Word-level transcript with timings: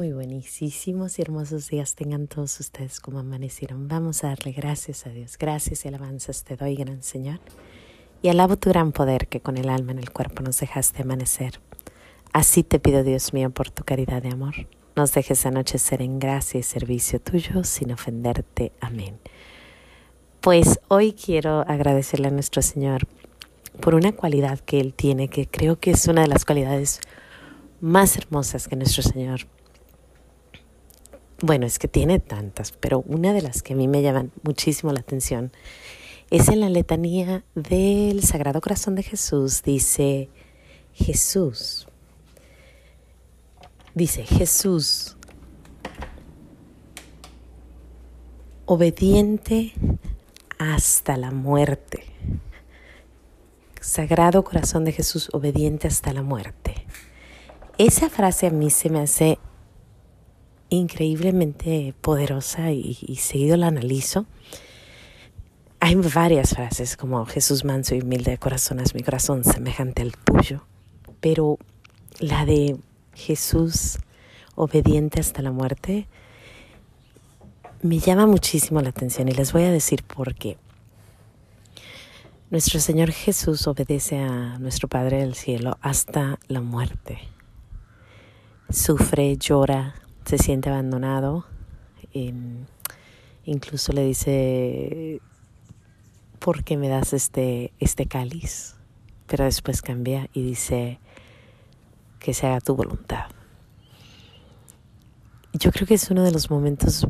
Muy 0.00 0.12
buenísimos 0.12 1.18
y 1.18 1.22
hermosos 1.22 1.70
días 1.70 1.96
tengan 1.96 2.28
todos 2.28 2.60
ustedes 2.60 3.00
como 3.00 3.18
amanecieron. 3.18 3.88
Vamos 3.88 4.22
a 4.22 4.28
darle 4.28 4.52
gracias 4.52 5.04
a 5.08 5.10
Dios. 5.10 5.36
Gracias 5.36 5.84
y 5.84 5.88
alabanzas 5.88 6.44
te 6.44 6.54
doy, 6.54 6.76
gran 6.76 7.02
Señor. 7.02 7.40
Y 8.22 8.28
alabo 8.28 8.56
tu 8.56 8.68
gran 8.68 8.92
poder 8.92 9.26
que 9.26 9.40
con 9.40 9.56
el 9.56 9.68
alma 9.68 9.90
en 9.90 9.98
el 9.98 10.12
cuerpo 10.12 10.44
nos 10.44 10.60
dejaste 10.60 11.02
amanecer. 11.02 11.58
Así 12.32 12.62
te 12.62 12.78
pido, 12.78 13.02
Dios 13.02 13.32
mío, 13.32 13.50
por 13.50 13.72
tu 13.72 13.82
caridad 13.82 14.22
de 14.22 14.28
amor. 14.28 14.68
Nos 14.94 15.12
dejes 15.14 15.44
anochecer 15.46 16.00
en 16.00 16.20
gracia 16.20 16.60
y 16.60 16.62
servicio 16.62 17.20
tuyo 17.20 17.64
sin 17.64 17.90
ofenderte. 17.90 18.70
Amén. 18.80 19.18
Pues 20.40 20.78
hoy 20.86 21.12
quiero 21.12 21.62
agradecerle 21.66 22.28
a 22.28 22.30
nuestro 22.30 22.62
Señor 22.62 23.08
por 23.80 23.96
una 23.96 24.12
cualidad 24.12 24.60
que 24.60 24.78
Él 24.78 24.94
tiene, 24.94 25.26
que 25.26 25.48
creo 25.48 25.80
que 25.80 25.90
es 25.90 26.06
una 26.06 26.20
de 26.20 26.28
las 26.28 26.44
cualidades 26.44 27.00
más 27.80 28.16
hermosas 28.16 28.68
que 28.68 28.76
nuestro 28.76 29.02
Señor 29.02 29.48
bueno, 31.40 31.66
es 31.66 31.78
que 31.78 31.88
tiene 31.88 32.18
tantas, 32.18 32.72
pero 32.72 33.00
una 33.06 33.32
de 33.32 33.42
las 33.42 33.62
que 33.62 33.74
a 33.74 33.76
mí 33.76 33.86
me 33.86 34.02
llaman 34.02 34.32
muchísimo 34.42 34.92
la 34.92 35.00
atención 35.00 35.52
es 36.30 36.48
en 36.48 36.60
la 36.60 36.68
letanía 36.68 37.44
del 37.54 38.22
Sagrado 38.22 38.60
Corazón 38.60 38.94
de 38.94 39.02
Jesús. 39.02 39.62
Dice 39.62 40.28
Jesús, 40.92 41.86
dice 43.94 44.24
Jesús, 44.24 45.16
obediente 48.66 49.72
hasta 50.58 51.16
la 51.16 51.30
muerte. 51.30 52.04
Sagrado 53.80 54.44
Corazón 54.44 54.84
de 54.84 54.92
Jesús, 54.92 55.30
obediente 55.32 55.86
hasta 55.88 56.12
la 56.12 56.22
muerte. 56.22 56.84
Esa 57.78 58.10
frase 58.10 58.48
a 58.48 58.50
mí 58.50 58.70
se 58.70 58.90
me 58.90 59.00
hace 59.00 59.37
increíblemente 60.70 61.94
poderosa 62.00 62.72
y, 62.72 63.16
seguido 63.16 63.56
la 63.56 63.68
analizo. 63.68 64.26
Hay 65.80 65.94
varias 65.94 66.54
frases 66.54 66.96
como 66.96 67.24
Jesús 67.26 67.64
manso 67.64 67.94
y 67.94 68.02
humilde 68.02 68.32
de 68.32 68.38
corazón 68.38 68.80
es 68.80 68.94
mi 68.94 69.02
corazón 69.02 69.44
semejante 69.44 70.02
al 70.02 70.12
tuyo, 70.16 70.66
pero 71.20 71.58
la 72.18 72.44
de 72.44 72.76
Jesús 73.14 73.98
obediente 74.56 75.20
hasta 75.20 75.40
la 75.40 75.52
muerte 75.52 76.08
me 77.80 78.00
llama 78.00 78.26
muchísimo 78.26 78.80
la 78.80 78.88
atención 78.88 79.28
y 79.28 79.32
les 79.32 79.52
voy 79.52 79.62
a 79.62 79.70
decir 79.70 80.02
por 80.02 80.34
qué. 80.34 80.58
Nuestro 82.50 82.80
Señor 82.80 83.12
Jesús 83.12 83.66
obedece 83.66 84.18
a 84.18 84.58
nuestro 84.58 84.88
Padre 84.88 85.18
del 85.18 85.34
Cielo 85.34 85.78
hasta 85.80 86.38
la 86.48 86.60
muerte. 86.60 87.18
Sufre, 88.70 89.36
llora, 89.36 89.94
se 90.28 90.36
siente 90.36 90.68
abandonado. 90.68 91.46
incluso 93.44 93.92
le 93.92 94.04
dice, 94.04 95.22
¿por 96.38 96.64
qué 96.64 96.76
me 96.76 96.88
das 96.88 97.14
este, 97.14 97.72
este 97.80 98.04
cáliz? 98.04 98.76
Pero 99.26 99.44
después 99.44 99.80
cambia 99.80 100.28
y 100.34 100.42
dice, 100.42 101.00
que 102.18 102.34
se 102.34 102.46
haga 102.46 102.60
tu 102.60 102.74
voluntad. 102.74 103.30
Yo 105.54 105.72
creo 105.72 105.86
que 105.86 105.94
es 105.94 106.10
uno 106.10 106.22
de 106.24 106.30
los 106.30 106.50
momentos 106.50 107.06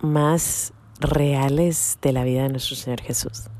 más 0.00 0.72
reales 0.98 1.98
de 2.00 2.12
la 2.12 2.24
vida 2.24 2.44
de 2.44 2.48
nuestro 2.48 2.74
Señor 2.74 3.02
Jesús. 3.02 3.50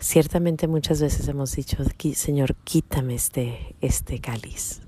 Ciertamente 0.00 0.66
muchas 0.66 1.00
veces 1.00 1.28
hemos 1.28 1.54
dicho, 1.54 1.76
Señor, 2.14 2.56
quítame 2.64 3.14
este, 3.14 3.76
este 3.80 4.20
cáliz, 4.20 4.82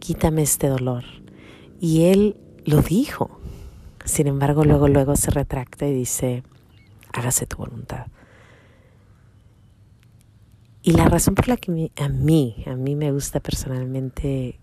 quítame 0.00 0.42
este 0.42 0.68
dolor, 0.68 1.04
y 1.80 2.04
él 2.04 2.36
lo 2.64 2.82
dijo. 2.82 3.40
Sin 4.04 4.26
embargo, 4.26 4.64
luego, 4.64 4.86
luego 4.86 5.16
se 5.16 5.30
retracta 5.30 5.86
y 5.86 5.94
dice, 5.94 6.42
hágase 7.12 7.46
tu 7.46 7.56
voluntad. 7.56 8.06
Y 10.82 10.92
la 10.92 11.06
razón 11.06 11.34
por 11.34 11.48
la 11.48 11.56
que 11.56 11.90
a 11.96 12.08
mí, 12.08 12.64
a 12.66 12.74
mí 12.74 12.96
me 12.96 13.12
gusta 13.12 13.40
personalmente 13.40 14.58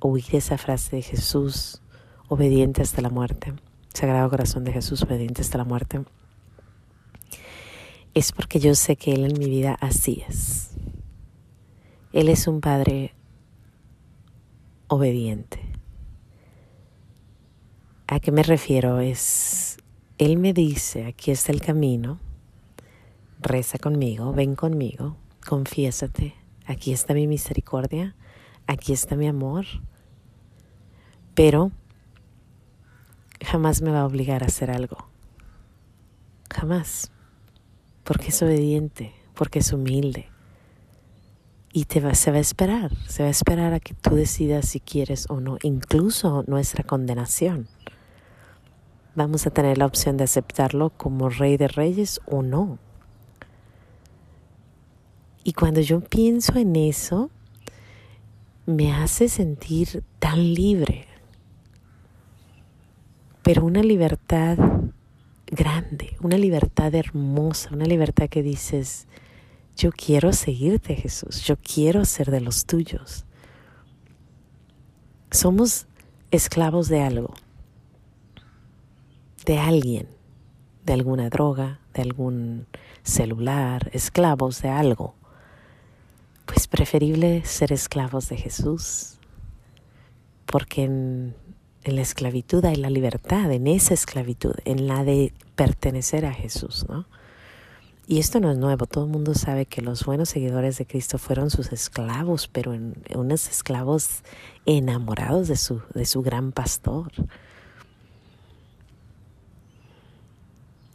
oír 0.00 0.24
esa 0.32 0.58
frase 0.58 0.96
de 0.96 1.02
Jesús, 1.02 1.82
obediente 2.28 2.82
hasta 2.82 3.00
la 3.00 3.10
muerte, 3.10 3.54
Sagrado 3.94 4.28
Corazón 4.28 4.64
de 4.64 4.72
Jesús, 4.72 5.02
obediente 5.02 5.42
hasta 5.42 5.58
la 5.58 5.64
muerte, 5.64 6.04
es 8.14 8.32
porque 8.32 8.60
yo 8.60 8.74
sé 8.74 8.96
que 8.96 9.12
Él 9.12 9.24
en 9.24 9.38
mi 9.38 9.48
vida 9.48 9.76
así 9.80 10.22
es. 10.28 10.70
Él 12.12 12.28
es 12.28 12.46
un 12.46 12.60
Padre 12.60 13.14
obediente. 14.88 15.67
¿A 18.10 18.20
qué 18.20 18.32
me 18.32 18.42
refiero? 18.42 19.00
Es, 19.00 19.76
Él 20.16 20.38
me 20.38 20.54
dice, 20.54 21.04
aquí 21.04 21.30
está 21.30 21.52
el 21.52 21.60
camino, 21.60 22.18
reza 23.38 23.76
conmigo, 23.76 24.32
ven 24.32 24.54
conmigo, 24.54 25.18
confiésate, 25.46 26.34
aquí 26.64 26.94
está 26.94 27.12
mi 27.12 27.26
misericordia, 27.26 28.16
aquí 28.66 28.94
está 28.94 29.14
mi 29.14 29.28
amor, 29.28 29.66
pero 31.34 31.70
jamás 33.44 33.82
me 33.82 33.90
va 33.90 34.00
a 34.00 34.06
obligar 34.06 34.42
a 34.42 34.46
hacer 34.46 34.70
algo, 34.70 34.96
jamás, 36.50 37.12
porque 38.04 38.28
es 38.28 38.40
obediente, 38.40 39.12
porque 39.34 39.58
es 39.58 39.70
humilde. 39.70 40.30
Y 41.74 41.84
te 41.84 42.00
va, 42.00 42.14
se 42.14 42.30
va 42.30 42.38
a 42.38 42.40
esperar, 42.40 42.90
se 43.06 43.22
va 43.22 43.28
a 43.28 43.30
esperar 43.30 43.74
a 43.74 43.80
que 43.80 43.92
tú 43.92 44.14
decidas 44.14 44.66
si 44.66 44.80
quieres 44.80 45.26
o 45.28 45.40
no, 45.40 45.58
incluso 45.62 46.42
nuestra 46.46 46.84
condenación 46.84 47.68
vamos 49.18 49.46
a 49.46 49.50
tener 49.50 49.76
la 49.78 49.86
opción 49.86 50.16
de 50.16 50.24
aceptarlo 50.24 50.90
como 50.90 51.28
rey 51.28 51.56
de 51.56 51.68
reyes 51.68 52.20
o 52.24 52.42
no. 52.42 52.78
Y 55.42 55.52
cuando 55.52 55.80
yo 55.80 56.00
pienso 56.00 56.56
en 56.56 56.76
eso, 56.76 57.30
me 58.64 58.92
hace 58.92 59.28
sentir 59.28 60.04
tan 60.20 60.54
libre, 60.54 61.06
pero 63.42 63.64
una 63.64 63.82
libertad 63.82 64.56
grande, 65.46 66.16
una 66.22 66.38
libertad 66.38 66.94
hermosa, 66.94 67.70
una 67.72 67.86
libertad 67.86 68.28
que 68.28 68.42
dices, 68.42 69.08
yo 69.76 69.90
quiero 69.90 70.32
seguirte 70.32 70.94
Jesús, 70.94 71.42
yo 71.42 71.56
quiero 71.56 72.04
ser 72.04 72.30
de 72.30 72.40
los 72.40 72.66
tuyos. 72.66 73.24
Somos 75.30 75.86
esclavos 76.30 76.88
de 76.88 77.00
algo 77.00 77.34
de 79.48 79.58
alguien, 79.58 80.06
de 80.84 80.92
alguna 80.92 81.30
droga, 81.30 81.80
de 81.94 82.02
algún 82.02 82.66
celular, 83.02 83.88
esclavos 83.94 84.60
de 84.60 84.68
algo, 84.68 85.14
pues 86.44 86.68
preferible 86.68 87.42
ser 87.46 87.72
esclavos 87.72 88.28
de 88.28 88.36
Jesús, 88.36 89.18
porque 90.44 90.84
en, 90.84 91.34
la 91.82 92.02
esclavitud 92.02 92.62
hay 92.66 92.76
la 92.76 92.90
libertad, 92.90 93.50
en 93.50 93.68
esa 93.68 93.94
esclavitud, 93.94 94.52
en 94.66 94.86
la 94.86 95.02
de 95.02 95.32
pertenecer 95.56 96.26
a 96.26 96.34
Jesús, 96.34 96.84
¿no? 96.86 97.06
Y 98.06 98.18
esto 98.18 98.40
no 98.40 98.50
es 98.50 98.58
nuevo, 98.58 98.84
todo 98.84 99.04
el 99.04 99.10
mundo 99.10 99.32
sabe 99.32 99.64
que 99.64 99.80
los 99.80 100.04
buenos 100.04 100.28
seguidores 100.28 100.76
de 100.76 100.86
Cristo 100.86 101.16
fueron 101.16 101.48
sus 101.48 101.72
esclavos, 101.72 102.48
pero 102.48 102.76
unos 103.14 103.48
esclavos 103.48 104.22
enamorados 104.66 105.48
de 105.48 105.56
su, 105.56 105.80
de 105.94 106.04
su 106.04 106.20
gran 106.20 106.52
pastor. 106.52 107.12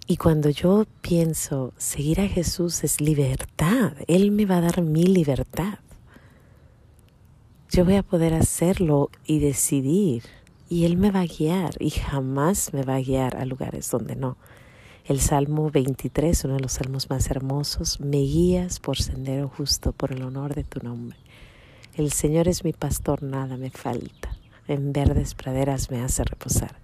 Y 0.06 0.18
cuando 0.18 0.50
yo 0.50 0.86
pienso, 1.02 1.74
seguir 1.78 2.20
a 2.20 2.28
Jesús 2.28 2.84
es 2.84 3.00
libertad, 3.00 3.94
Él 4.08 4.32
me 4.32 4.46
va 4.46 4.58
a 4.58 4.62
dar 4.62 4.82
mi 4.82 5.04
libertad. 5.04 5.80
Yo 7.72 7.86
voy 7.86 7.96
a 7.96 8.04
poder 8.04 8.34
hacerlo 8.34 9.10
y 9.26 9.40
decidir, 9.40 10.24
y 10.68 10.84
Él 10.84 10.98
me 10.98 11.10
va 11.10 11.22
a 11.22 11.26
guiar, 11.26 11.76
y 11.80 11.90
jamás 11.90 12.74
me 12.74 12.84
va 12.84 12.96
a 12.96 13.02
guiar 13.02 13.38
a 13.38 13.46
lugares 13.46 13.90
donde 13.90 14.18
no. 14.18 14.36
El 15.06 15.22
Salmo 15.22 15.72
23, 15.72 16.44
uno 16.46 16.56
de 16.56 16.60
los 16.60 16.74
salmos 16.74 17.10
más 17.10 17.32
hermosos, 17.32 18.02
me 18.02 18.18
guías 18.18 18.82
por 18.82 18.98
sendero 18.98 19.48
justo, 19.48 19.94
por 19.94 20.12
el 20.12 20.22
honor 20.24 20.54
de 20.54 20.66
tu 20.66 20.82
nombre. 20.82 21.18
El 21.96 22.12
Señor 22.12 22.50
es 22.50 22.66
mi 22.66 22.74
pastor, 22.74 23.24
nada 23.24 23.56
me 23.56 23.70
falta. 23.70 24.36
En 24.68 24.92
verdes 24.92 25.34
praderas 25.34 25.90
me 25.92 26.02
hace 26.02 26.26
reposar 26.26 26.76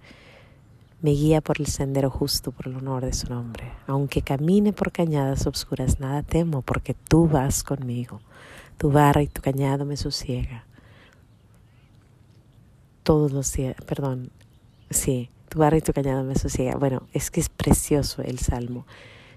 me 1.02 1.12
guía 1.12 1.40
por 1.40 1.60
el 1.60 1.66
sendero 1.66 2.10
justo 2.10 2.52
por 2.52 2.68
el 2.68 2.76
honor 2.76 3.04
de 3.04 3.12
su 3.12 3.28
nombre. 3.28 3.72
Aunque 3.86 4.22
camine 4.22 4.72
por 4.72 4.92
cañadas 4.92 5.46
obscuras, 5.46 5.98
nada 5.98 6.22
temo, 6.22 6.62
porque 6.62 6.94
tú 6.94 7.26
vas 7.26 7.62
conmigo. 7.62 8.20
Tu 8.76 8.90
barra 8.90 9.22
y 9.22 9.26
tu 9.26 9.40
cañado 9.40 9.84
me 9.84 9.96
sosiega. 9.96 10.66
Todos 13.02 13.32
los 13.32 13.52
días, 13.52 13.76
perdón, 13.86 14.30
sí, 14.90 15.30
tu 15.48 15.58
barra 15.58 15.78
y 15.78 15.80
tu 15.80 15.92
cañado 15.92 16.22
me 16.22 16.34
sosiega. 16.34 16.76
Bueno, 16.76 17.08
es 17.12 17.30
que 17.30 17.40
es 17.40 17.48
precioso 17.48 18.22
el 18.22 18.38
salmo. 18.38 18.86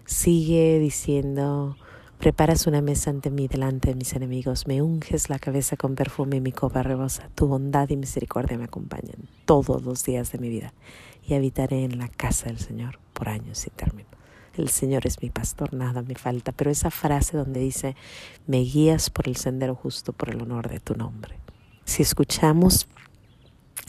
Sigue 0.05 0.79
diciendo, 0.79 1.77
Preparas 2.19 2.67
una 2.67 2.81
mesa 2.81 3.09
ante 3.09 3.29
mí 3.29 3.49
delante 3.49 3.89
de 3.89 3.95
mis 3.95 4.13
enemigos, 4.13 4.65
me 4.65 4.81
unges 4.81 5.29
la 5.29 5.39
cabeza 5.39 5.75
con 5.75 5.95
perfume 5.95 6.37
y 6.37 6.41
mi 6.41 6.53
copa 6.53 6.81
rebosa. 6.81 7.29
Tu 7.35 7.47
bondad 7.47 7.89
y 7.89 7.97
misericordia 7.97 8.57
me 8.57 8.63
acompañan 8.63 9.27
todos 9.43 9.83
los 9.83 10.05
días 10.05 10.31
de 10.31 10.37
mi 10.37 10.47
vida 10.47 10.71
y 11.25 11.33
habitaré 11.33 11.83
en 11.83 11.97
la 11.97 12.09
casa 12.09 12.47
del 12.47 12.59
Señor 12.59 12.99
por 13.13 13.29
años 13.29 13.59
sin 13.59 13.73
término. 13.73 14.09
El 14.55 14.69
Señor 14.69 15.07
es 15.07 15.21
mi 15.21 15.29
pastor, 15.29 15.73
nada 15.73 16.01
me 16.03 16.15
falta. 16.15 16.51
Pero 16.51 16.69
esa 16.69 16.91
frase 16.91 17.37
donde 17.37 17.59
dice, 17.59 17.95
me 18.45 18.59
guías 18.59 19.09
por 19.09 19.27
el 19.27 19.35
sendero 19.35 19.73
justo 19.73 20.13
por 20.13 20.29
el 20.29 20.41
honor 20.41 20.69
de 20.69 20.79
tu 20.79 20.95
nombre. 20.95 21.39
Si 21.85 22.03
escuchamos 22.03 22.87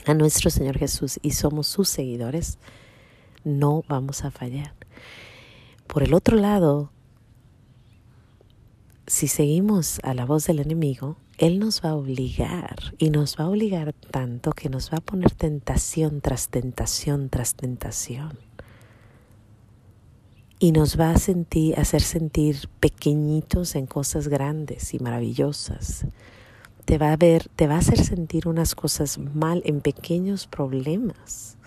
a 0.05 0.13
nuestro 0.13 0.49
Señor 0.49 0.77
Jesús 0.77 1.19
y 1.21 1.31
somos 1.31 1.67
sus 1.67 1.89
seguidores, 1.89 2.57
no 3.43 3.83
vamos 3.87 4.23
a 4.23 4.31
fallar. 4.31 4.73
Por 5.87 6.03
el 6.03 6.13
otro 6.13 6.35
lado, 6.35 6.91
si 9.07 9.27
seguimos 9.27 9.99
a 10.03 10.15
la 10.15 10.25
voz 10.25 10.47
del 10.47 10.59
enemigo, 10.59 11.17
Él 11.37 11.59
nos 11.59 11.83
va 11.83 11.89
a 11.89 11.95
obligar 11.95 12.93
y 12.97 13.09
nos 13.09 13.37
va 13.37 13.45
a 13.45 13.49
obligar 13.49 13.93
tanto 13.93 14.51
que 14.51 14.69
nos 14.69 14.91
va 14.91 14.99
a 14.99 15.01
poner 15.01 15.31
tentación 15.31 16.21
tras 16.21 16.47
tentación 16.47 17.29
tras 17.29 17.55
tentación. 17.55 18.39
Y 20.59 20.71
nos 20.71 20.97
va 20.97 21.11
a 21.11 21.17
sentir, 21.17 21.77
hacer 21.77 22.01
sentir 22.01 22.69
pequeñitos 22.79 23.75
en 23.75 23.85
cosas 23.85 24.29
grandes 24.29 24.93
y 24.93 24.99
maravillosas. 24.99 26.07
Te 26.85 26.97
va 26.97 27.11
a 27.11 27.17
ver, 27.17 27.49
te 27.55 27.67
va 27.67 27.75
a 27.75 27.79
hacer 27.79 27.99
sentir 27.99 28.47
unas 28.47 28.73
cosas 28.73 29.17
mal 29.17 29.61
en 29.65 29.81
pequeños 29.81 30.47
problemas. 30.47 31.57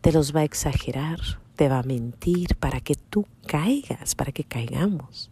Te 0.00 0.12
los 0.12 0.34
va 0.34 0.40
a 0.40 0.44
exagerar, 0.44 1.20
te 1.56 1.68
va 1.68 1.80
a 1.80 1.82
mentir 1.82 2.56
para 2.56 2.80
que 2.80 2.94
tú 2.94 3.26
caigas, 3.46 4.14
para 4.14 4.32
que 4.32 4.44
caigamos. 4.44 5.30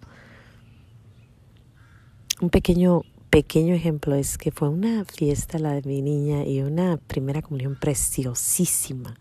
Un 2.42 2.50
pequeño, 2.50 3.02
pequeño 3.30 3.74
ejemplo 3.74 4.14
es 4.14 4.38
que 4.38 4.50
fue 4.50 4.68
una 4.68 5.04
fiesta 5.04 5.58
la 5.58 5.74
de 5.74 5.82
mi 5.82 6.02
niña 6.02 6.44
y 6.44 6.60
una 6.62 6.96
primera 6.96 7.42
comunión 7.42 7.76
preciosísima. 7.78 9.16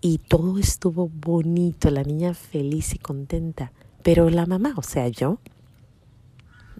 Y 0.00 0.18
todo 0.18 0.58
estuvo 0.58 1.08
bonito, 1.08 1.90
la 1.90 2.02
niña 2.02 2.34
feliz 2.34 2.94
y 2.94 2.98
contenta. 2.98 3.72
Pero 4.02 4.30
la 4.30 4.46
mamá, 4.46 4.74
o 4.76 4.82
sea, 4.82 5.08
yo, 5.08 5.38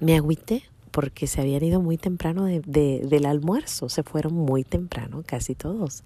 me 0.00 0.16
agüité 0.16 0.64
porque 0.90 1.26
se 1.26 1.40
habían 1.40 1.62
ido 1.62 1.80
muy 1.80 1.96
temprano 1.96 2.44
de, 2.44 2.60
del 2.60 3.26
almuerzo, 3.26 3.88
se 3.88 4.02
fueron 4.02 4.34
muy 4.34 4.64
temprano, 4.64 5.22
casi 5.24 5.54
todos. 5.54 6.02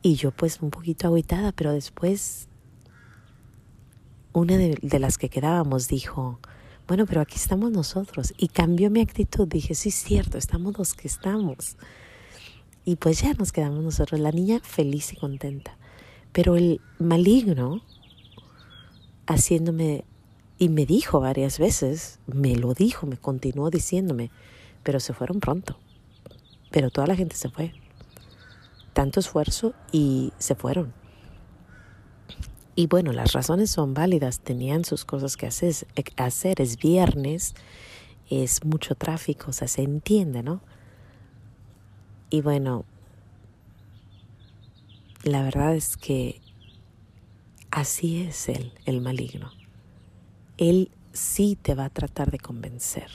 Y 0.00 0.14
yo 0.14 0.30
pues 0.30 0.60
un 0.62 0.70
poquito 0.70 1.08
agüitada, 1.08 1.52
pero 1.52 1.72
después 1.72 2.48
una 4.32 4.56
de, 4.56 4.78
de 4.80 4.98
las 4.98 5.18
que 5.18 5.28
quedábamos 5.28 5.88
dijo, 5.88 6.40
bueno, 6.88 7.06
pero 7.06 7.20
aquí 7.20 7.36
estamos 7.36 7.70
nosotros. 7.70 8.34
Y 8.36 8.48
cambió 8.48 8.90
mi 8.90 9.00
actitud. 9.00 9.46
Dije, 9.46 9.74
sí, 9.74 9.90
es 9.90 9.94
cierto, 9.94 10.38
estamos 10.38 10.76
los 10.78 10.94
que 10.94 11.08
estamos. 11.08 11.76
Y 12.84 12.96
pues 12.96 13.22
ya 13.22 13.32
nos 13.34 13.52
quedamos 13.52 13.82
nosotros, 13.82 14.20
la 14.20 14.32
niña 14.32 14.60
feliz 14.62 15.12
y 15.12 15.16
contenta. 15.16 15.76
Pero 16.32 16.56
el 16.56 16.80
maligno, 16.98 17.82
haciéndome, 19.26 20.04
y 20.58 20.68
me 20.68 20.86
dijo 20.86 21.20
varias 21.20 21.58
veces, 21.58 22.18
me 22.26 22.56
lo 22.56 22.74
dijo, 22.74 23.06
me 23.06 23.16
continuó 23.16 23.70
diciéndome, 23.70 24.30
pero 24.82 24.98
se 24.98 25.12
fueron 25.12 25.40
pronto. 25.40 25.78
Pero 26.70 26.90
toda 26.90 27.06
la 27.06 27.16
gente 27.16 27.36
se 27.36 27.50
fue. 27.50 27.72
Tanto 28.92 29.20
esfuerzo 29.20 29.74
y 29.92 30.32
se 30.38 30.54
fueron. 30.54 31.01
Y 32.74 32.86
bueno, 32.86 33.12
las 33.12 33.32
razones 33.32 33.70
son 33.70 33.92
válidas, 33.92 34.40
tenían 34.40 34.84
sus 34.84 35.04
cosas 35.04 35.36
que 35.36 35.46
hacer, 35.46 35.86
hacer. 36.16 36.60
es 36.60 36.78
viernes, 36.78 37.54
es 38.30 38.64
mucho 38.64 38.94
tráfico, 38.94 39.50
o 39.50 39.52
sea, 39.52 39.68
se 39.68 39.82
entiende, 39.82 40.42
¿no? 40.42 40.62
Y 42.30 42.40
bueno, 42.40 42.86
la 45.22 45.42
verdad 45.42 45.74
es 45.74 45.98
que 45.98 46.40
así 47.70 48.22
es 48.22 48.48
él, 48.48 48.72
el 48.86 49.02
maligno. 49.02 49.52
Él 50.56 50.90
sí 51.12 51.58
te 51.60 51.74
va 51.74 51.86
a 51.86 51.90
tratar 51.90 52.30
de 52.30 52.38
convencer. 52.38 53.10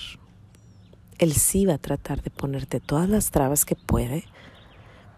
Él 1.17 1.33
sí 1.33 1.65
va 1.65 1.75
a 1.75 1.79
tratar 1.79 2.21
de 2.21 2.29
ponerte 2.29 2.79
todas 2.79 3.09
las 3.09 3.31
trabas 3.31 3.65
que 3.65 3.75
puede 3.75 4.23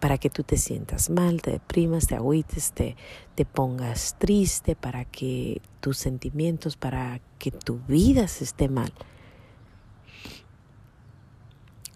para 0.00 0.16
que 0.16 0.30
tú 0.30 0.42
te 0.42 0.56
sientas 0.56 1.10
mal, 1.10 1.42
te 1.42 1.52
deprimas, 1.52 2.06
te 2.06 2.14
agüites, 2.16 2.72
te, 2.72 2.96
te 3.34 3.44
pongas 3.44 4.16
triste, 4.18 4.74
para 4.74 5.04
que 5.04 5.60
tus 5.80 5.98
sentimientos, 5.98 6.76
para 6.76 7.20
que 7.38 7.50
tu 7.50 7.78
vida 7.86 8.26
se 8.26 8.44
esté 8.44 8.68
mal. 8.68 8.92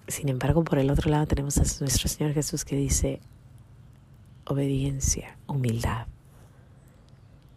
Sin 0.07 0.29
embargo, 0.29 0.63
por 0.65 0.79
el 0.79 0.91
otro 0.91 1.11
lado 1.11 1.27
tenemos 1.27 1.57
a 1.57 1.63
nuestro 1.63 2.09
Señor 2.09 2.35
Jesús 2.35 2.67
que 2.67 2.77
dice, 2.77 3.21
obediencia, 4.45 5.39
humildad. 5.47 6.07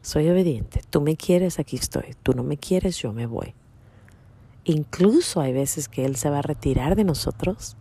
Soy 0.02 0.30
obediente, 0.30 0.82
tú 0.90 1.02
me 1.02 1.18
quieres, 1.18 1.60
aquí 1.60 1.76
estoy, 1.76 2.16
tú 2.24 2.32
no 2.32 2.44
me 2.44 2.56
quieres, 2.56 2.98
yo 2.98 3.12
me 3.12 3.26
voy. 3.26 3.54
Incluso 4.64 5.42
hay 5.42 5.52
veces 5.52 5.90
que 5.90 6.06
Él 6.06 6.16
se 6.16 6.30
va 6.30 6.40
a 6.40 6.42
retirar 6.42 6.96
de 6.96 7.04
nosotros 7.04 7.76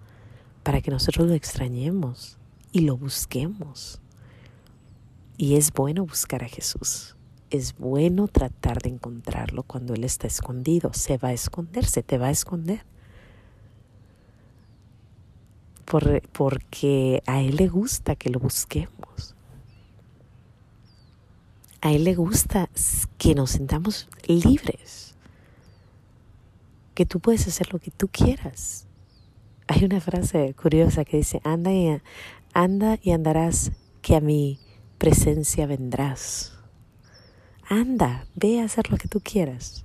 para 0.65 0.81
que 0.81 0.91
nosotros 0.91 1.29
lo 1.29 1.35
extrañemos 1.35 2.39
y 2.73 2.81
lo 2.81 2.97
busquemos. 2.97 4.01
Y 5.37 5.57
es 5.57 5.73
bueno 5.73 6.07
buscar 6.07 6.45
a 6.45 6.49
Jesús. 6.49 7.17
Es 7.51 7.77
bueno 7.77 8.27
tratar 8.27 8.81
de 8.83 8.91
encontrarlo 8.91 9.63
cuando 9.63 9.95
Él 9.95 10.05
está 10.05 10.27
escondido. 10.27 10.93
Se 10.93 11.19
va 11.19 11.29
a 11.29 11.33
esconder, 11.33 11.85
se 11.85 12.03
te 12.03 12.19
va 12.19 12.29
a 12.29 12.31
esconder. 12.31 12.85
porque 16.33 17.23
a 17.27 17.41
Él 17.41 17.57
le 17.57 17.69
gusta 17.69 18.17
que 18.17 18.29
lo 18.29 18.41
busquemos. 18.41 19.37
A 21.81 21.93
Él 21.93 22.03
le 22.03 22.17
gusta 22.17 22.69
que 23.19 23.37
nos 23.37 23.51
sentamos 23.51 24.09
libres. 24.27 25.15
Que 26.95 27.07
tú 27.07 27.21
puedes 27.21 27.47
hacer 27.47 27.73
lo 27.73 27.79
que 27.79 27.93
tú 27.93 28.09
quieras. 28.09 28.87
Hay 29.69 29.85
una 29.85 30.01
frase 30.01 30.55
curiosa 30.55 31.05
que 31.05 31.19
dice, 31.19 31.41
anda 31.45 31.73
y, 31.73 32.01
Anda 32.59 32.99
y 33.03 33.11
andarás, 33.11 33.73
que 34.01 34.17
a 34.17 34.23
mi 34.23 34.59
presencia 34.97 35.67
vendrás. 35.67 36.55
Anda, 37.69 38.27
ve 38.35 38.63
a 38.63 38.65
hacer 38.65 38.91
lo 38.91 38.97
que 38.97 39.09
tú 39.09 39.21
quieras. 39.21 39.85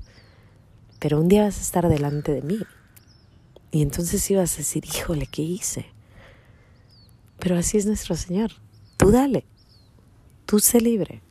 Pero 0.97 1.19
un 1.19 1.27
día 1.27 1.44
vas 1.44 1.57
a 1.57 1.63
estar 1.63 1.89
delante 1.89 2.31
de 2.31 2.41
mí. 2.41 2.59
Y 3.71 3.81
entonces 3.81 4.31
ibas 4.31 4.53
a 4.53 4.59
decir, 4.59 4.85
híjole, 4.85 5.27
¿qué 5.27 5.41
hice? 5.41 5.85
Pero 7.39 7.57
así 7.57 7.77
es 7.77 7.85
nuestro 7.85 8.15
Señor. 8.15 8.51
Tú 8.95 9.11
dale. 9.11 9.44
Tú 10.45 10.59
sé 10.59 10.80
libre. 10.80 11.21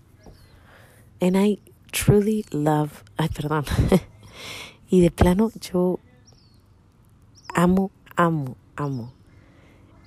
And 1.22 1.38
I 1.38 1.58
truly 1.90 2.44
love, 2.50 3.02
ay, 3.16 3.30
perdón. 3.30 3.64
y 4.90 5.00
de 5.00 5.10
plano 5.10 5.50
yo 5.58 6.00
amo, 7.54 7.90
amo, 8.14 8.58
amo 8.76 9.19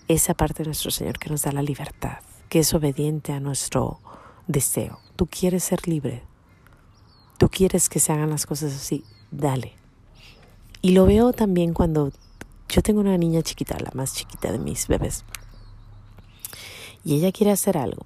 esa 0.08 0.34
parte 0.34 0.64
de 0.64 0.68
nuestro 0.68 0.92
Señor 0.92 1.18
que 1.18 1.30
nos 1.30 1.44
da 1.44 1.52
la 1.52 1.62
libertad, 1.62 2.20
que 2.50 2.60
es 2.60 2.74
obediente 2.74 3.32
a 3.32 3.40
nuestro 3.40 4.00
deseo. 4.48 5.00
Tú 5.16 5.28
quieres 5.28 5.64
ser 5.64 5.88
libre, 5.88 6.24
tú 7.38 7.50
quieres 7.50 7.90
que 7.90 8.00
se 8.00 8.12
hagan 8.12 8.30
las 8.30 8.46
cosas 8.46 8.74
así, 8.74 9.04
dale. 9.32 9.74
Y 10.82 10.92
lo 10.92 11.06
veo 11.06 11.34
también 11.34 11.74
cuando 11.74 12.12
yo 12.70 12.82
tengo 12.82 13.00
una 13.00 13.18
niña 13.18 13.42
chiquita, 13.42 13.78
la 13.80 13.92
más 13.94 14.14
chiquita 14.16 14.52
de 14.52 14.60
mis 14.60 14.88
bebés, 14.88 15.24
y 17.04 17.16
ella 17.16 17.32
quiere 17.32 17.52
hacer 17.52 17.78
algo. 17.78 18.06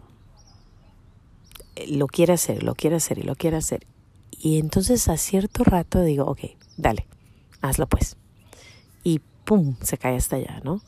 Lo 1.88 2.08
quiere 2.08 2.34
hacer, 2.34 2.64
lo 2.64 2.74
quiere 2.74 2.96
hacer 2.96 3.20
y 3.20 3.24
lo 3.24 3.36
quiere 3.36 3.58
hacer. 3.58 3.86
Y 4.32 4.60
entonces 4.60 5.08
a 5.08 5.18
cierto 5.18 5.64
rato 5.64 6.02
digo, 6.02 6.26
ok, 6.26 6.40
dale, 6.76 7.08
hazlo 7.62 7.88
pues. 7.88 8.18
Y 9.04 9.22
pum, 9.48 9.78
se 9.82 9.98
cae 9.98 10.18
hasta 10.18 10.36
allá, 10.36 10.60
¿no? 10.66 10.82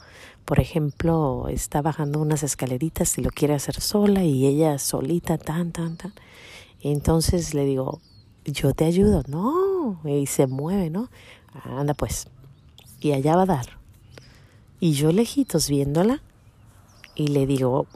Por 0.44 0.60
ejemplo, 0.60 1.48
está 1.48 1.82
bajando 1.82 2.20
unas 2.20 2.44
escaleritas 2.44 3.18
y 3.18 3.22
lo 3.22 3.30
quiere 3.30 3.54
hacer 3.54 3.80
sola 3.80 4.26
y 4.26 4.46
ella 4.46 4.78
solita, 4.80 5.38
tan, 5.38 5.72
tan, 5.72 5.96
tan. 5.96 6.14
Entonces 6.82 7.54
le 7.54 7.64
digo, 7.64 8.02
yo 8.44 8.74
te 8.74 8.84
ayudo, 8.84 9.24
no, 9.28 10.02
y 10.04 10.26
se 10.26 10.46
mueve, 10.46 10.90
¿no? 10.90 11.10
Anda 11.64 11.94
pues, 11.94 12.28
y 13.00 13.14
allá 13.14 13.38
va 13.38 13.44
a 13.44 13.46
dar. 13.46 13.80
Y 14.82 14.92
yo 14.92 15.14
lejitos 15.14 15.70
viéndola 15.70 16.22
y 17.16 17.28
le 17.28 17.48
digo, 17.48 17.88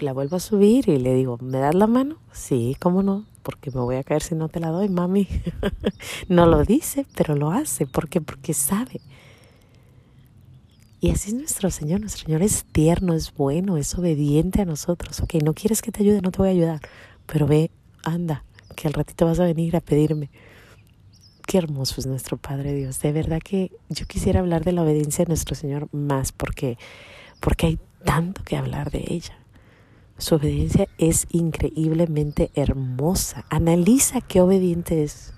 la 0.00 0.12
vuelvo 0.12 0.36
a 0.36 0.40
subir 0.40 0.88
y 0.88 0.98
le 0.98 1.14
digo, 1.14 1.38
¿me 1.40 1.58
das 1.58 1.76
la 1.76 1.86
mano? 1.86 2.16
Sí, 2.32 2.76
¿cómo 2.80 3.04
no? 3.04 3.24
Porque 3.44 3.70
me 3.70 3.82
voy 3.82 3.96
a 3.96 4.02
caer 4.02 4.22
si 4.22 4.34
no 4.34 4.48
te 4.48 4.58
la 4.58 4.70
doy, 4.70 4.88
mami. 4.88 5.28
no 6.28 6.46
lo 6.46 6.64
dice, 6.64 7.06
pero 7.14 7.36
lo 7.36 7.52
hace. 7.52 7.86
¿Por 7.86 8.08
qué? 8.08 8.20
Porque 8.20 8.52
sabe. 8.52 9.00
Y 11.00 11.10
así 11.10 11.30
es 11.30 11.34
nuestro 11.34 11.70
Señor. 11.70 12.00
Nuestro 12.00 12.26
Señor 12.26 12.42
es 12.42 12.64
tierno, 12.64 13.14
es 13.14 13.32
bueno, 13.32 13.78
es 13.78 13.94
obediente 13.96 14.60
a 14.60 14.66
nosotros. 14.66 15.20
Ok, 15.20 15.34
no 15.42 15.54
quieres 15.54 15.80
que 15.80 15.92
te 15.92 16.02
ayude, 16.02 16.20
no 16.20 16.30
te 16.30 16.38
voy 16.38 16.48
a 16.48 16.52
ayudar. 16.52 16.80
Pero 17.26 17.46
ve, 17.46 17.70
anda, 18.04 18.44
que 18.76 18.86
al 18.86 18.94
ratito 18.94 19.24
vas 19.24 19.40
a 19.40 19.44
venir 19.44 19.76
a 19.76 19.80
pedirme. 19.80 20.30
qué 21.46 21.58
hermoso 21.58 21.96
es 21.98 22.06
nuestro 22.06 22.36
Padre 22.36 22.74
Dios. 22.74 23.00
De 23.00 23.12
verdad 23.12 23.40
que 23.42 23.72
yo 23.88 24.06
quisiera 24.06 24.40
hablar 24.40 24.62
de 24.64 24.72
la 24.72 24.82
obediencia 24.82 25.24
de 25.24 25.30
nuestro 25.30 25.56
Señor 25.56 25.88
más 25.90 26.32
porque, 26.32 26.78
porque 27.40 27.66
hay 27.66 27.78
tanto 28.04 28.44
que 28.44 28.56
hablar 28.56 28.90
de 28.90 29.04
ella. 29.08 29.36
Su 30.18 30.34
obediencia 30.34 30.86
es 30.98 31.26
increíblemente 31.30 32.50
hermosa. 32.54 33.46
Analiza 33.48 34.20
qué 34.20 34.42
obediente 34.42 35.02
es. 35.02 35.32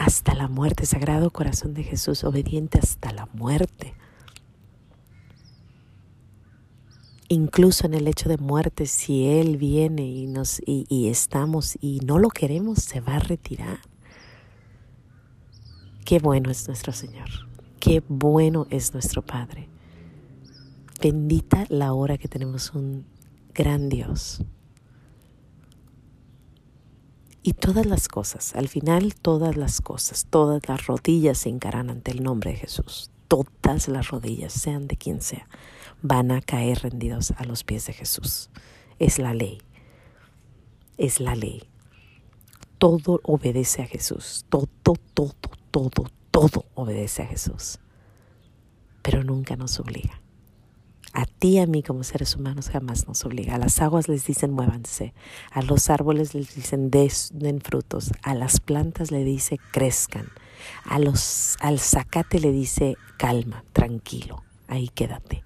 Hasta 0.00 0.34
la 0.34 0.48
muerte, 0.48 0.86
Sagrado 0.86 1.30
Corazón 1.30 1.74
de 1.74 1.82
Jesús, 1.84 2.24
obediente 2.24 2.78
hasta 2.78 3.12
la 3.12 3.26
muerte. 3.34 3.92
Incluso 7.28 7.84
en 7.84 7.92
el 7.92 8.08
hecho 8.08 8.30
de 8.30 8.38
muerte, 8.38 8.86
si 8.86 9.26
Él 9.26 9.58
viene 9.58 10.06
y, 10.06 10.26
nos, 10.26 10.62
y, 10.64 11.08
estamos 11.10 11.76
y 11.82 12.00
no 12.00 12.18
lo 12.18 12.30
queremos, 12.30 12.78
se 12.78 13.02
va 13.02 13.16
a 13.16 13.18
retirar. 13.18 13.80
Qué 16.06 16.18
bueno 16.18 16.50
es 16.50 16.66
nuestro 16.66 16.94
Señor. 16.94 17.28
Qué 17.78 18.02
bueno 18.08 18.66
es 18.70 18.94
nuestro 18.94 19.20
Padre. 19.20 19.68
Bendita 21.02 21.66
la 21.68 21.92
hora 21.92 22.16
que 22.16 22.26
tenemos 22.26 22.72
un 22.72 23.04
gran 23.52 23.90
Dios. 23.90 24.42
Y 27.42 27.54
todas 27.54 27.86
las 27.86 28.08
cosas, 28.08 28.54
al 28.54 28.68
final 28.68 29.14
todas 29.14 29.56
las 29.56 29.80
cosas, 29.80 30.26
todas 30.28 30.68
las 30.68 30.86
rodillas 30.86 31.38
se 31.38 31.48
encaran 31.48 31.88
ante 31.88 32.10
el 32.10 32.22
nombre 32.22 32.50
de 32.50 32.58
Jesús. 32.58 33.10
Todas 33.28 33.88
las 33.88 34.08
rodillas, 34.08 34.52
sean 34.52 34.88
de 34.88 34.96
quien 34.96 35.22
sea, 35.22 35.48
van 36.02 36.32
a 36.32 36.42
caer 36.42 36.80
rendidos 36.80 37.32
a 37.38 37.44
los 37.44 37.64
pies 37.64 37.86
de 37.86 37.94
Jesús. 37.94 38.50
Es 38.98 39.18
la 39.18 39.32
ley. 39.32 39.62
Es 40.98 41.20
la 41.20 41.34
ley. 41.34 41.62
Todo 42.76 43.20
obedece 43.22 43.82
a 43.82 43.86
Jesús. 43.86 44.44
Todo, 44.50 44.68
todo, 44.82 45.34
todo, 45.70 46.06
todo 46.30 46.66
obedece 46.74 47.22
a 47.22 47.26
Jesús. 47.26 47.78
Pero 49.02 49.24
nunca 49.24 49.56
nos 49.56 49.80
obliga. 49.80 50.20
A 51.12 51.26
ti 51.26 51.48
y 51.48 51.58
a 51.58 51.66
mí 51.66 51.82
como 51.82 52.04
seres 52.04 52.36
humanos 52.36 52.68
jamás 52.68 53.08
nos 53.08 53.24
obliga. 53.24 53.56
A 53.56 53.58
las 53.58 53.80
aguas 53.80 54.08
les 54.08 54.26
dicen 54.26 54.52
muévanse, 54.52 55.12
a 55.50 55.62
los 55.62 55.90
árboles 55.90 56.34
les 56.34 56.54
dicen 56.54 56.90
den 56.90 57.60
frutos, 57.60 58.12
a 58.22 58.34
las 58.34 58.60
plantas 58.60 59.10
le 59.10 59.24
dice 59.24 59.58
crezcan, 59.72 60.28
a 60.84 60.98
los, 60.98 61.56
al 61.60 61.80
zacate 61.80 62.38
le 62.38 62.52
dice 62.52 62.96
calma, 63.18 63.64
tranquilo, 63.72 64.44
ahí 64.68 64.88
quédate. 64.88 65.42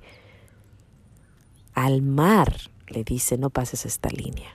Al 1.72 2.02
mar 2.02 2.54
le 2.88 3.02
dice 3.02 3.38
no 3.38 3.48
pases 3.48 3.86
esta 3.86 4.10
línea. 4.10 4.54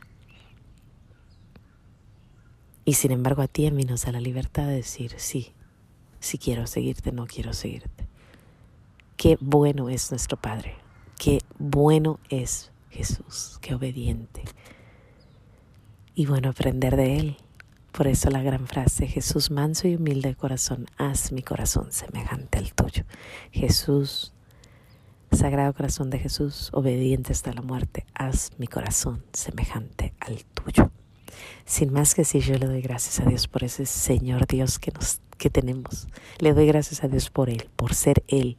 Y 2.85 2.93
sin 2.93 3.11
embargo 3.11 3.41
a 3.41 3.47
ti 3.47 3.63
y 3.63 3.67
a 3.67 3.71
mí 3.71 3.83
nos 3.83 4.05
da 4.05 4.11
la 4.11 4.21
libertad 4.21 4.67
de 4.67 4.75
decir 4.75 5.13
sí, 5.17 5.53
si 6.19 6.37
quiero 6.37 6.67
seguirte, 6.67 7.11
no 7.11 7.25
quiero 7.25 7.53
seguirte. 7.53 8.07
Qué 9.17 9.37
bueno 9.41 9.89
es 9.89 10.11
nuestro 10.11 10.37
Padre. 10.37 10.75
Qué 11.19 11.39
bueno 11.57 12.17
es 12.29 12.71
Jesús, 12.89 13.59
qué 13.59 13.75
obediente. 13.75 14.41
Y 16.15 16.27
bueno, 16.27 16.47
aprender 16.47 16.95
de 16.95 17.17
Él. 17.17 17.37
Por 17.91 18.07
eso 18.07 18.29
la 18.29 18.41
gran 18.41 18.67
frase, 18.67 19.05
Jesús 19.05 19.51
manso 19.51 19.89
y 19.89 19.97
humilde 19.97 20.29
de 20.29 20.35
corazón, 20.35 20.85
haz 20.97 21.33
mi 21.33 21.43
corazón 21.43 21.91
semejante 21.91 22.57
al 22.57 22.73
tuyo. 22.73 23.03
Jesús, 23.51 24.31
Sagrado 25.33 25.73
Corazón 25.73 26.09
de 26.09 26.19
Jesús, 26.19 26.69
obediente 26.71 27.33
hasta 27.33 27.51
la 27.51 27.63
muerte, 27.63 28.05
haz 28.13 28.51
mi 28.57 28.67
corazón 28.67 29.21
semejante 29.33 30.13
al 30.21 30.45
tuyo. 30.45 30.89
Sin 31.65 31.91
más 31.91 32.15
que 32.15 32.21
decir, 32.21 32.43
yo 32.43 32.57
le 32.57 32.65
doy 32.65 32.81
gracias 32.81 33.19
a 33.19 33.29
Dios 33.29 33.49
por 33.49 33.65
ese 33.65 33.85
Señor 33.85 34.47
Dios 34.47 34.79
que 34.79 34.91
nos 34.91 35.19
que 35.37 35.49
tenemos. 35.49 36.07
Le 36.37 36.53
doy 36.53 36.65
gracias 36.65 37.03
a 37.03 37.09
Dios 37.09 37.29
por 37.29 37.49
Él, 37.49 37.69
por 37.75 37.93
ser 37.93 38.23
Él 38.27 38.55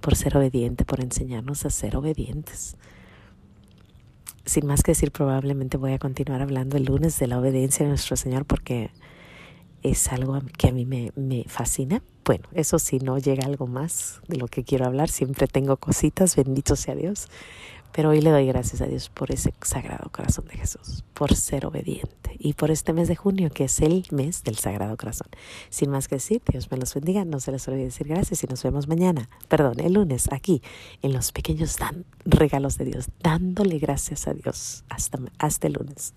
por 0.00 0.16
ser 0.16 0.36
obediente, 0.36 0.84
por 0.84 1.00
enseñarnos 1.00 1.64
a 1.64 1.70
ser 1.70 1.96
obedientes. 1.96 2.76
Sin 4.44 4.66
más 4.66 4.82
que 4.82 4.92
decir, 4.92 5.12
probablemente 5.12 5.76
voy 5.76 5.92
a 5.92 5.98
continuar 5.98 6.42
hablando 6.42 6.76
el 6.76 6.84
lunes 6.84 7.18
de 7.18 7.26
la 7.26 7.38
obediencia 7.38 7.84
de 7.84 7.90
nuestro 7.90 8.16
Señor 8.16 8.44
porque 8.46 8.90
es 9.82 10.08
algo 10.08 10.40
que 10.58 10.68
a 10.68 10.72
mí 10.72 10.84
me, 10.84 11.12
me, 11.14 11.44
fascina. 11.44 12.02
Bueno, 12.24 12.48
eso 12.52 12.78
sí, 12.78 12.98
no 12.98 13.18
llega 13.18 13.46
algo 13.46 13.66
más 13.66 14.20
de 14.28 14.36
lo 14.36 14.48
que 14.48 14.64
quiero 14.64 14.86
hablar. 14.86 15.08
Siempre 15.08 15.46
tengo 15.46 15.76
cositas, 15.76 16.36
bendito 16.36 16.76
sea 16.76 16.94
Dios. 16.94 17.28
Pero 17.92 18.10
hoy 18.10 18.20
le 18.20 18.30
doy 18.30 18.46
gracias 18.46 18.82
a 18.82 18.86
Dios 18.86 19.08
por 19.08 19.32
ese 19.32 19.52
sagrado 19.62 20.10
corazón 20.10 20.46
de 20.46 20.56
Jesús, 20.56 21.04
por 21.14 21.34
ser 21.34 21.66
obediente 21.66 22.19
y 22.40 22.54
por 22.54 22.70
este 22.70 22.92
mes 22.92 23.06
de 23.06 23.16
junio 23.16 23.50
que 23.50 23.64
es 23.64 23.80
el 23.80 24.06
mes 24.10 24.42
del 24.42 24.56
sagrado 24.56 24.96
corazón. 24.96 25.28
Sin 25.68 25.90
más 25.90 26.08
que 26.08 26.16
decir, 26.16 26.42
Dios 26.50 26.70
me 26.70 26.78
los 26.78 26.94
bendiga, 26.94 27.24
no 27.24 27.38
se 27.38 27.52
les 27.52 27.68
olvide 27.68 27.84
decir 27.84 28.08
gracias 28.08 28.42
y 28.42 28.46
nos 28.46 28.62
vemos 28.62 28.88
mañana, 28.88 29.28
perdón, 29.48 29.78
el 29.80 29.92
lunes 29.92 30.28
aquí 30.32 30.62
en 31.02 31.12
los 31.12 31.32
pequeños 31.32 31.76
regalos 32.24 32.78
de 32.78 32.86
Dios, 32.86 33.08
dándole 33.22 33.78
gracias 33.78 34.26
a 34.26 34.32
Dios 34.32 34.84
hasta, 34.88 35.18
hasta 35.38 35.66
el 35.66 35.74
lunes. 35.74 36.14